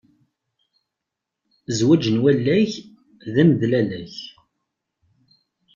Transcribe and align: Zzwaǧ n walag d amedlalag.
Zzwaǧ 1.71 2.03
n 2.09 2.21
walag 2.21 2.71
d 3.33 3.35
amedlalag. 3.41 4.13